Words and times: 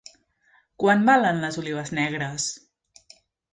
Quant 0.83 1.03
valen 1.09 1.43
les 1.45 1.61
olives 1.65 1.93
negres? 2.01 2.51